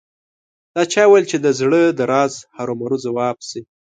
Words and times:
دا 0.73 0.81
چا 0.93 1.03
ویل 1.07 1.25
چې 1.31 1.37
د 1.41 1.47
زړه 1.59 1.81
د 1.97 1.99
راز 2.11 2.33
هرو 2.57 2.73
مرو 2.79 2.97
ځواب 3.05 3.37
شي 3.49 3.61